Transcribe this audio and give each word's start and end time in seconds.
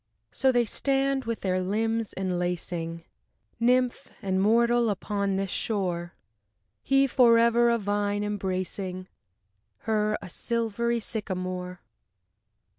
So 0.31 0.51
they 0.51 0.65
stand 0.65 1.25
with 1.25 1.41
their 1.41 1.61
limbs 1.61 2.11
enlacing, 2.17 3.03
Nymph 3.59 4.09
and 4.19 4.41
mortal, 4.41 4.89
upon 4.89 5.35
this 5.35 5.51
shore, 5.51 6.15
He 6.81 7.05
forever 7.05 7.69
a 7.69 7.77
vine 7.77 8.23
embracing 8.23 9.07
Her, 9.81 10.17
a 10.19 10.27
silvery 10.27 10.99
sycamore. 10.99 11.81